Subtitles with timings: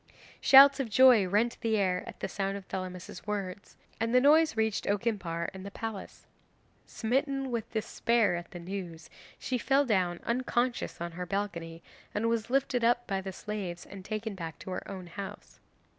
[0.41, 4.57] 'Shouts of joy rent the air at the sound of Thelamis's words, and the noise
[4.57, 6.25] reached Okimpare in the palace.
[6.87, 11.83] Smitten with despair at the news, she fell down unconscious on her balcony,
[12.15, 15.59] and was lifted up by the slaves and taken back to her own house.